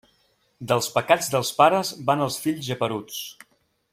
Dels 0.71 0.87
pecats 0.95 1.29
dels 1.35 1.51
pares 1.59 1.93
van 2.09 2.25
els 2.27 2.41
fills 2.47 2.65
geperuts. 2.71 3.23